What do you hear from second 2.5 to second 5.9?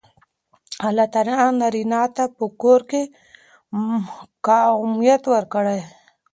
کور کې قوامیت ورکړی دی.